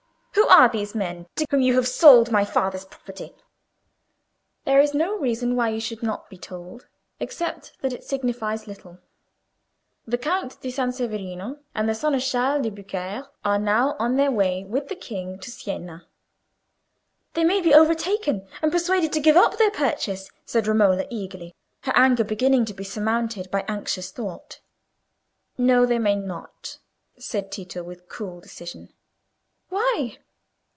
[0.35, 3.35] Who are these men to whom you have sold my father's property?"
[4.65, 6.87] "There is no reason why you should not be told,
[7.21, 8.99] except that it signifies little.
[10.05, 14.63] The Count di San Severino and the Seneschal de Beaucaire are now on their way
[14.63, 16.05] with the king to Siena."
[17.33, 21.93] "They may be overtaken and persuaded to give up their purchase," said Romola, eagerly, her
[21.95, 24.59] anger beginning to be surmounted by anxious thought.
[25.57, 26.79] "No, they may not,"
[27.17, 28.91] said Tito, with cool decision.
[29.69, 30.17] "Why?"